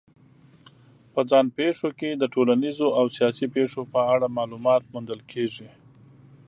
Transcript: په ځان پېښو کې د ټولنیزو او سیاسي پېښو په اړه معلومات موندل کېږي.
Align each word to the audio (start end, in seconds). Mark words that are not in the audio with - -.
په 1.13 1.21
ځان 1.29 1.45
پېښو 1.57 1.89
کې 1.99 2.09
د 2.15 2.23
ټولنیزو 2.33 2.87
او 2.99 3.05
سیاسي 3.17 3.45
پېښو 3.55 3.81
په 3.93 3.99
اړه 4.13 4.35
معلومات 4.37 4.81
موندل 4.93 5.21
کېږي. 5.31 5.69